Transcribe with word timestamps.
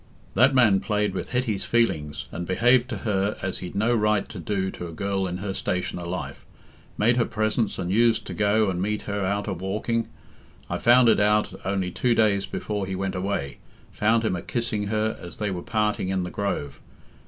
"That 0.33 0.55
man 0.55 0.79
played 0.79 1.13
with 1.13 1.29
Hetty's 1.29 1.63
feelings, 1.63 2.25
and 2.31 2.47
behaved 2.47 2.89
to 2.89 2.97
her 3.05 3.37
as 3.43 3.59
he'd 3.59 3.75
no 3.75 3.93
right 3.93 4.27
to 4.29 4.39
do 4.39 4.71
to 4.71 4.87
a 4.87 4.91
girl 4.93 5.27
in 5.27 5.37
her 5.37 5.53
station 5.53 5.99
o' 5.99 6.09
life—made 6.09 7.17
her 7.17 7.25
presents 7.25 7.77
and 7.77 7.91
used 7.91 8.25
to 8.25 8.33
go 8.33 8.71
and 8.71 8.81
meet 8.81 9.03
her 9.03 9.23
out 9.23 9.47
a 9.47 9.53
walking. 9.53 10.07
I 10.71 10.79
found 10.79 11.07
it 11.07 11.19
out 11.19 11.53
only 11.63 11.91
two 11.91 12.15
days 12.15 12.47
before 12.47 12.87
he 12.87 12.95
went 12.95 13.13
away—found 13.13 14.25
him 14.25 14.35
a 14.35 14.41
kissing 14.41 14.87
her 14.87 15.15
as 15.21 15.37
they 15.37 15.51
were 15.51 15.61
parting 15.61 16.09
in 16.09 16.23
the 16.23 16.31
Grove. 16.31 16.79